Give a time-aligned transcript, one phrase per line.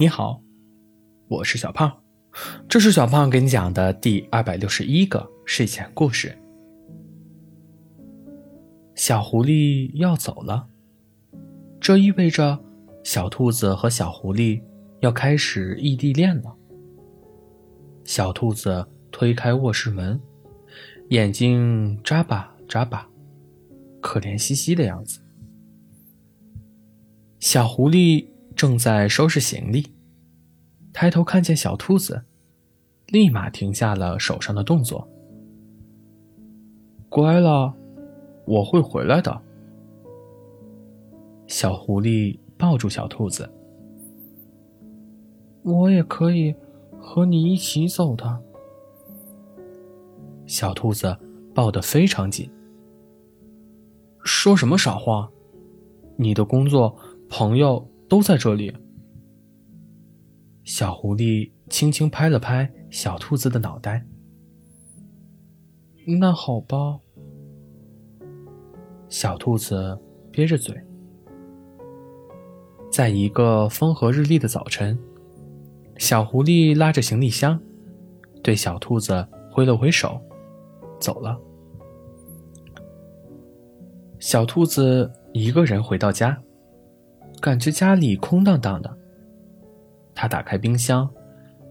[0.00, 0.42] 你好，
[1.28, 1.94] 我是小胖，
[2.66, 6.34] 这是小胖给你讲的第二百六十一个睡前故事。
[8.94, 10.66] 小狐狸要走了，
[11.78, 12.58] 这意味着
[13.04, 14.62] 小兔子和小狐狸
[15.00, 16.56] 要开始异地恋了。
[18.02, 20.18] 小兔子推开卧室门，
[21.10, 23.06] 眼睛眨巴眨巴，
[24.00, 25.20] 可怜兮兮的样子。
[27.38, 28.26] 小狐狸。
[28.54, 29.92] 正在收拾行李，
[30.92, 32.22] 抬头看见小兔子，
[33.06, 35.08] 立马停下了手上的动作。
[37.08, 37.74] 乖了，
[38.46, 39.40] 我会回来的。
[41.46, 43.50] 小狐狸抱住小兔子，
[45.62, 46.54] 我也可以
[46.98, 48.40] 和你一起走的。
[50.46, 51.16] 小兔子
[51.54, 52.50] 抱得非常紧。
[54.22, 55.30] 说什么傻话？
[56.16, 56.94] 你的工作，
[57.28, 57.84] 朋友。
[58.10, 58.76] 都在这里。
[60.64, 64.04] 小狐狸轻轻拍了拍小兔子的脑袋。
[66.18, 66.98] 那好吧。
[69.08, 69.96] 小兔子
[70.32, 70.76] 憋着嘴。
[72.90, 74.98] 在一个风和日丽的早晨，
[75.96, 77.60] 小狐狸拉着行李箱，
[78.42, 80.20] 对小兔子挥了挥手，
[80.98, 81.40] 走了。
[84.18, 86.36] 小兔子一个人回到家。
[87.40, 88.96] 感觉家里空荡荡的。
[90.14, 91.10] 他打开冰箱，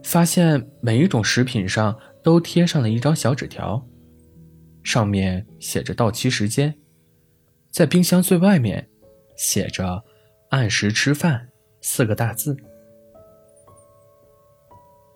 [0.04, 3.86] 发现每一种食品上都贴上了一张小纸条，
[4.82, 6.74] 上面写着到期时间，
[7.70, 8.90] 在冰箱最外面
[9.38, 10.04] 写着
[10.50, 11.48] “按时吃饭”
[11.82, 12.58] 四个大字。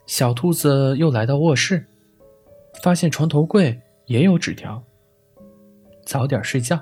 [0.06, 1.88] 小兔子又来到卧室，
[2.84, 4.84] 发现床头柜也有纸条
[6.06, 6.80] ：“早点睡觉。”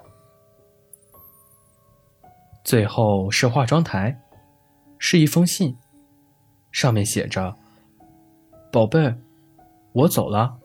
[2.64, 4.22] 最后是化妆台，
[4.98, 5.76] 是一封信，
[6.72, 7.58] 上面写着
[8.72, 9.16] ：“宝贝，
[9.94, 10.60] 我走了，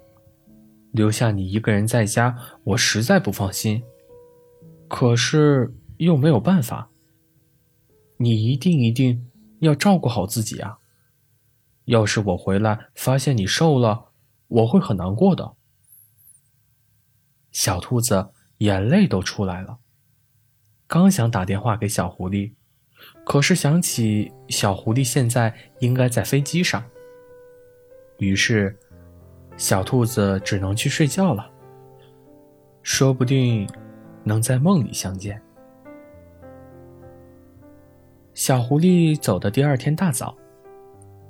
[0.93, 3.83] 留下你一个人在家，我实在不放心，
[4.89, 6.91] 可是又没有办法。
[8.19, 10.79] 你一定一定要照顾好自己啊！
[11.87, 14.11] 要是我回来发现你瘦了，
[14.49, 15.55] 我会很难过的。”
[17.53, 19.79] 小兔子眼泪都出来了。
[20.89, 22.53] 刚想打电话给小狐狸，
[23.25, 26.85] 可是想起小狐狸现在应该在飞机上，
[28.19, 28.75] 于是
[29.57, 31.51] 小兔子只能去睡觉了。
[32.85, 33.69] 说不定
[34.23, 35.43] 能在梦里相见。
[38.33, 40.37] 小狐狸走的第二天大早，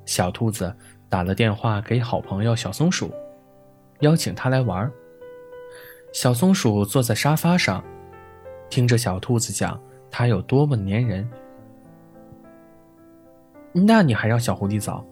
[0.05, 0.75] 小兔子
[1.09, 3.11] 打了电话给好朋友小松鼠，
[4.01, 4.93] 邀请他来玩。
[6.13, 7.83] 小松鼠坐在沙发上。
[8.69, 11.29] 听着小兔子讲它有多么粘人，
[13.73, 15.05] 那你还让小狐狸走？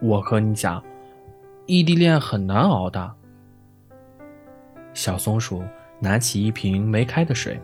[0.00, 0.82] 我和你讲，
[1.66, 3.14] 异地恋很难熬的。
[4.92, 5.62] 小松鼠
[6.00, 7.60] 拿起一瓶没开的水，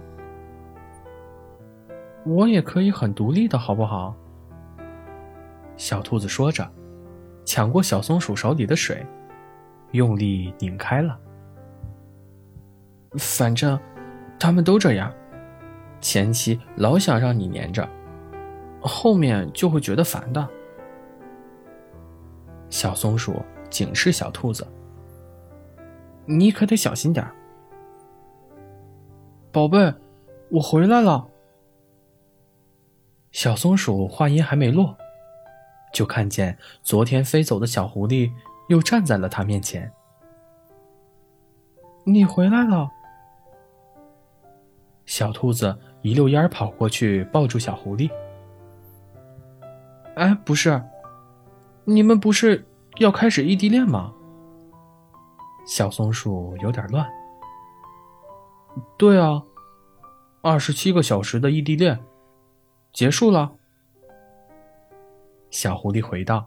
[2.25, 4.15] 我也可以很独立的，好不好？
[5.77, 6.71] 小兔子说着，
[7.45, 9.05] 抢过小松鼠手里的水，
[9.93, 11.19] 用力拧开了。
[13.19, 13.79] 反正。
[14.39, 15.13] 他们都这样，
[16.01, 17.89] 前期老想让你黏着，
[18.81, 20.47] 后面就会觉得烦的。
[22.69, 24.67] 小松鼠警示小兔子
[26.27, 27.27] ：“你可得小心点
[29.51, 29.95] 宝贝，
[30.51, 31.29] 我回来了。
[33.31, 34.97] 小松鼠话音还没落，
[35.93, 38.31] 就看见昨天飞走的小狐狸
[38.69, 39.91] 又站在了他面前。
[42.05, 42.91] 你回来了。
[45.07, 48.11] 小兔子一溜烟跑过去，抱住小狐狸。
[50.17, 50.83] 哎，不是，
[51.85, 52.67] 你们不是
[52.99, 54.13] 要开始异地恋吗？
[55.67, 57.07] 小松鼠有点乱。
[58.99, 59.43] 对啊，
[60.43, 61.99] 二十七个小时的异地恋
[62.93, 63.53] 结束了。
[65.51, 66.47] 小狐狸回道：“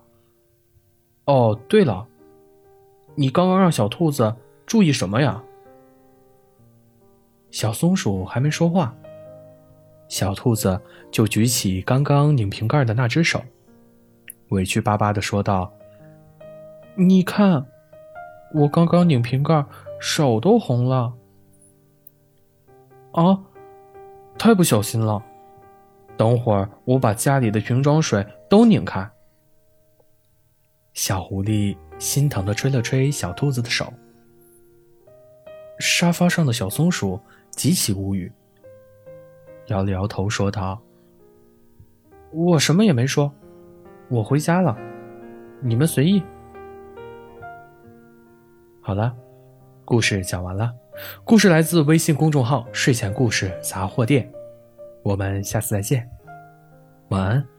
[1.25, 2.05] 哦，对了，
[3.15, 5.41] 你刚刚让小兔子注意什么呀？”
[7.57, 8.95] 小松鼠还没说话，
[10.07, 13.41] 小兔子就举起刚刚拧瓶盖的那只手，
[14.49, 15.73] 委屈巴巴的说道
[16.95, 17.65] ：“你看，
[18.53, 19.65] 我刚刚拧瓶盖，
[19.99, 21.15] 手都红了。”
[23.13, 23.41] 啊，
[24.37, 25.23] 太不小心了！
[26.15, 29.09] 等会儿我把家里的瓶装水都拧开。
[30.93, 33.91] 小狐狸心疼的吹了吹小兔子的手。
[35.79, 37.19] 沙发上的小松鼠。
[37.57, 38.31] 极其无语，
[39.65, 40.79] 摇了摇头，说道
[42.31, 43.33] ：“我什么也没说，
[44.09, 44.77] 我回家了，
[45.59, 46.21] 你们随意。
[48.79, 49.13] 好了，
[49.83, 50.71] 故事讲完了。
[51.23, 54.31] 故事来自微信公众号“睡前故事杂货店”，
[55.03, 56.07] 我们下次再见，
[57.09, 57.56] 晚安。